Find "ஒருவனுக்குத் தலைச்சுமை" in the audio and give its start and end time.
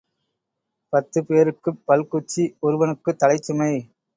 2.59-3.71